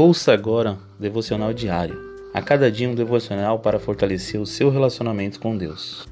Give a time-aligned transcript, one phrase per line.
[0.00, 1.98] Ouça agora o devocional diário.
[2.32, 6.06] A cada dia um devocional para fortalecer o seu relacionamento com Deus.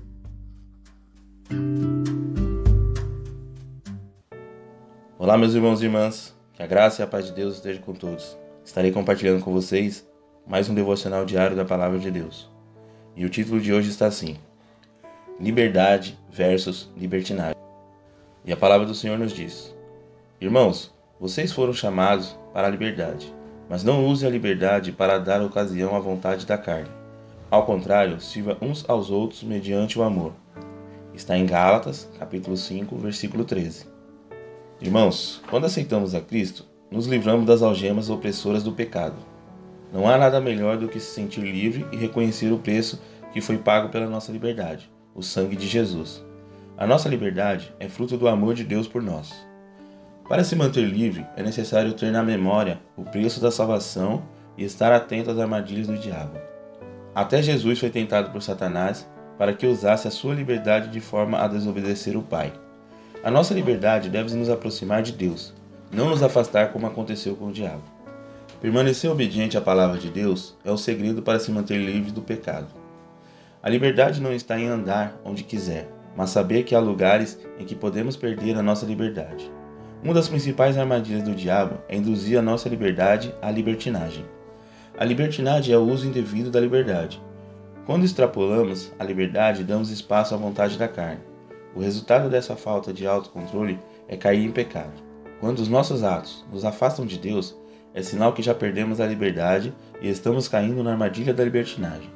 [5.16, 6.36] Olá, meus irmãos e irmãs.
[6.54, 8.36] Que a graça e a paz de Deus estejam com todos.
[8.64, 10.04] Estarei compartilhando com vocês
[10.44, 12.50] mais um devocional diário da palavra de Deus.
[13.14, 14.36] E o título de hoje está assim:
[15.38, 17.54] Liberdade versus libertinagem.
[18.44, 19.72] E a palavra do Senhor nos diz:
[20.40, 23.32] Irmãos, vocês foram chamados para a liberdade
[23.68, 26.90] mas não use a liberdade para dar ocasião à vontade da carne.
[27.50, 30.32] Ao contrário, sirva uns aos outros mediante o amor.
[31.14, 33.86] Está em Gálatas, capítulo 5, versículo 13.
[34.80, 39.16] Irmãos, quando aceitamos a Cristo, nos livramos das algemas opressoras do pecado.
[39.92, 43.00] Não há nada melhor do que se sentir livre e reconhecer o preço
[43.32, 46.24] que foi pago pela nossa liberdade, o sangue de Jesus.
[46.76, 49.34] A nossa liberdade é fruto do amor de Deus por nós.
[50.28, 54.24] Para se manter livre, é necessário ter na memória o preço da salvação
[54.58, 56.36] e estar atento às armadilhas do diabo.
[57.14, 61.46] Até Jesus foi tentado por Satanás para que usasse a sua liberdade de forma a
[61.46, 62.52] desobedecer o Pai.
[63.22, 65.54] A nossa liberdade deve nos aproximar de Deus,
[65.92, 67.84] não nos afastar como aconteceu com o diabo.
[68.60, 72.66] Permanecer obediente à palavra de Deus é o segredo para se manter livre do pecado.
[73.62, 77.76] A liberdade não está em andar onde quiser, mas saber que há lugares em que
[77.76, 79.50] podemos perder a nossa liberdade.
[80.06, 84.24] Uma das principais armadilhas do diabo é induzir a nossa liberdade à libertinagem.
[84.96, 87.20] A libertinagem é o uso indevido da liberdade.
[87.84, 91.22] Quando extrapolamos a liberdade, damos espaço à vontade da carne.
[91.74, 94.92] O resultado dessa falta de autocontrole é cair em pecado.
[95.40, 97.56] Quando os nossos atos nos afastam de Deus,
[97.92, 102.12] é sinal que já perdemos a liberdade e estamos caindo na armadilha da libertinagem.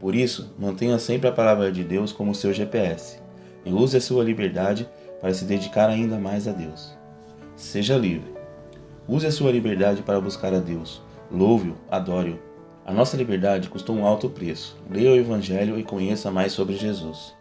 [0.00, 3.20] Por isso, mantenha sempre a palavra de Deus como seu GPS
[3.64, 4.88] e use a sua liberdade
[5.20, 7.00] para se dedicar ainda mais a Deus.
[7.62, 8.34] Seja livre.
[9.06, 11.00] Use a sua liberdade para buscar a Deus.
[11.30, 12.36] Louve-o, adore-o.
[12.84, 14.76] A nossa liberdade custou um alto preço.
[14.90, 17.32] Leia o Evangelho e conheça mais sobre Jesus.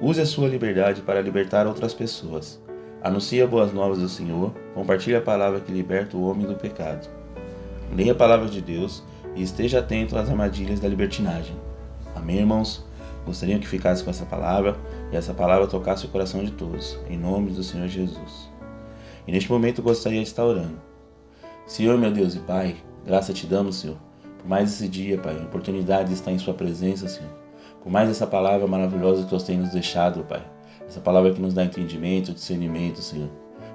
[0.00, 2.58] Use a sua liberdade para libertar outras pessoas.
[3.02, 4.50] Anuncie as boas novas do Senhor.
[4.74, 7.06] Compartilhe a palavra que liberta o homem do pecado.
[7.94, 9.04] Leia a palavra de Deus
[9.36, 11.54] e esteja atento às armadilhas da libertinagem.
[12.14, 12.82] Amém, irmãos?
[13.26, 14.74] Gostaria que ficasse com essa palavra
[15.12, 16.98] e essa palavra tocasse o coração de todos.
[17.10, 18.55] Em nome do Senhor Jesus.
[19.26, 20.80] E neste momento gostaria de estar orando.
[21.66, 23.96] Senhor, meu Deus e Pai, graça te damos, Senhor,
[24.38, 27.32] por mais esse dia, Pai, a oportunidade de estar em Sua presença, Senhor.
[27.82, 30.44] Por mais essa palavra maravilhosa que você tem nos deixado, Pai.
[30.86, 33.28] Essa palavra que nos dá entendimento, discernimento, Senhor.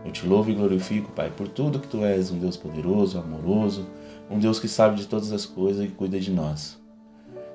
[0.05, 3.87] Eu te louvo e glorifico, Pai, por tudo que Tu és, um Deus poderoso, amoroso,
[4.29, 6.79] um Deus que sabe de todas as coisas e cuida de nós.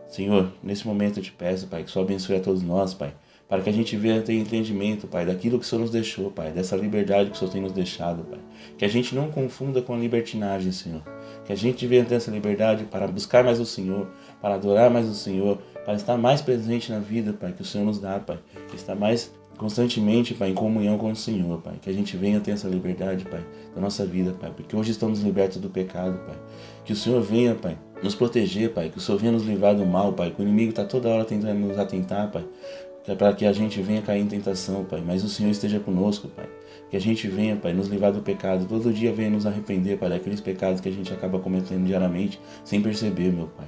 [0.06, 3.14] Senhor, nesse momento eu te peço, Pai, que só abençoe a todos nós, Pai
[3.48, 6.50] para que a gente venha ter entendimento, Pai, daquilo que o Senhor nos deixou, Pai,
[6.50, 8.40] dessa liberdade que o Senhor tem nos deixado, Pai.
[8.76, 11.02] Que a gente não confunda com a libertinagem, Senhor.
[11.44, 14.08] Que a gente venha ter essa liberdade para buscar mais o Senhor,
[14.40, 17.84] para adorar mais o Senhor, para estar mais presente na vida, Pai, que o Senhor
[17.84, 18.38] nos dá, Pai.
[18.74, 21.74] Estar mais constantemente, Pai, em comunhão com o Senhor, Pai.
[21.80, 24.50] Que a gente venha ter essa liberdade, Pai, da nossa vida, Pai.
[24.54, 26.36] Porque hoje estamos libertos do pecado, Pai.
[26.84, 28.90] Que o Senhor venha, Pai, nos proteger, Pai.
[28.90, 30.32] Que o Senhor venha nos livrar do mal, Pai.
[30.32, 32.44] Que o inimigo está toda hora tentando nos atentar, Pai
[33.14, 36.48] para que a gente venha cair em tentação, Pai, mas o Senhor esteja conosco, Pai.
[36.90, 40.08] Que a gente venha, Pai, nos livrar do pecado, todo dia venha nos arrepender, Pai,
[40.08, 43.66] daqueles pecados que a gente acaba cometendo diariamente sem perceber, meu Pai.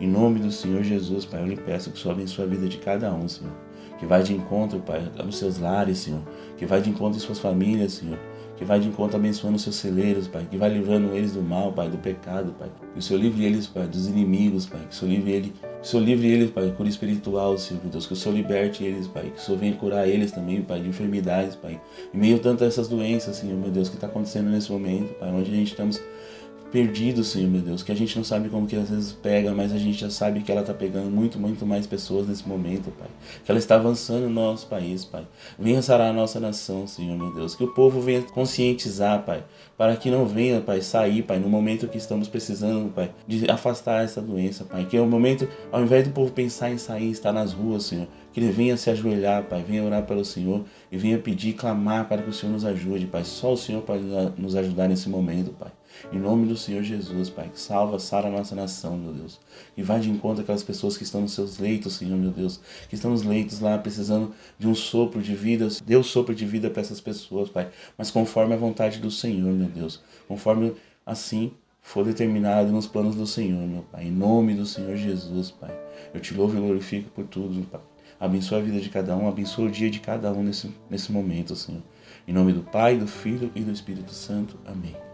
[0.00, 2.68] Em nome do Senhor Jesus, Pai, eu lhe peço que o Senhor abençoe a vida
[2.68, 3.52] de cada um, Senhor.
[3.98, 6.22] Que vai de encontro, Pai, aos seus lares, Senhor.
[6.56, 8.18] Que vai de encontro às suas famílias, Senhor
[8.58, 11.72] que vai de encontro abençoando os seus celeiros, Pai, que vai livrando eles do mal,
[11.72, 12.68] Pai, do pecado, Pai.
[12.92, 14.80] Que o Senhor livre eles, Pai, dos inimigos, Pai.
[14.80, 18.06] Que o Senhor livre ele, que o Senhor livre eles, Pai, cura espiritual, Senhor, Deus.
[18.06, 19.30] Que o Senhor liberte eles, Pai.
[19.34, 21.80] Que o Senhor venha curar eles também, Pai, de enfermidades, Pai.
[22.12, 25.30] Em meio a tantas essas doenças, Senhor, meu Deus, que está acontecendo nesse momento, Pai,
[25.30, 26.00] onde a gente estamos
[26.70, 29.72] perdido, Senhor, meu Deus, que a gente não sabe como que às vezes pega, mas
[29.72, 33.08] a gente já sabe que ela está pegando muito, muito mais pessoas nesse momento, Pai.
[33.44, 35.26] Que ela está avançando no nosso país, Pai.
[35.58, 37.54] Venha sarar a nossa nação, Senhor, meu Deus.
[37.54, 39.44] Que o povo venha conscientizar, Pai,
[39.76, 44.04] para que não venha, Pai, sair, Pai, no momento que estamos precisando, Pai, de afastar
[44.04, 44.84] essa doença, Pai.
[44.84, 48.06] Que é o momento, ao invés do povo pensar em sair, estar nas ruas, Senhor,
[48.32, 52.22] que ele venha se ajoelhar, Pai, venha orar pelo Senhor e venha pedir, clamar para
[52.22, 53.24] que o Senhor nos ajude, Pai.
[53.24, 54.04] Só o Senhor pode
[54.36, 55.77] nos ajudar nesse momento, Pai.
[56.12, 59.40] Em nome do Senhor Jesus, Pai, que salva, sara a nossa nação, meu Deus.
[59.76, 62.60] E vai de encontro aquelas pessoas que estão nos seus leitos, Senhor, meu Deus.
[62.88, 65.68] Que estão nos leitos lá, precisando de um sopro de vida.
[65.84, 67.70] Dê o sopro de vida para essas pessoas, Pai.
[67.96, 70.02] Mas conforme a vontade do Senhor, meu Deus.
[70.26, 70.74] Conforme
[71.04, 74.04] assim for determinado nos planos do Senhor, meu Pai.
[74.04, 75.74] Em nome do Senhor Jesus, Pai.
[76.12, 77.80] Eu te louvo e glorifico por tudo, Pai.
[78.20, 81.54] Abençoa a vida de cada um, abençoa o dia de cada um nesse, nesse momento,
[81.54, 81.82] Senhor.
[82.26, 84.58] Em nome do Pai, do Filho e do Espírito Santo.
[84.66, 85.07] Amém.